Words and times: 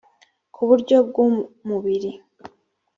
ku 0.53 0.61
buryo 0.69 0.97
bw’umubiri 1.09 2.11